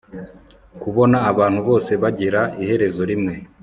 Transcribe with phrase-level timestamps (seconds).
[0.81, 3.33] kubona abantu bose bagira iherezo rimwe